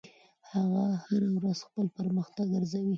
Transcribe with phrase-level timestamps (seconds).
[0.51, 2.89] هغه هره ورځ خپل پرمختګ ارزوي.